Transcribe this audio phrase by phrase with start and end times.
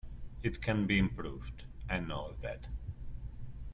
[0.41, 2.65] It can be improved; I know that.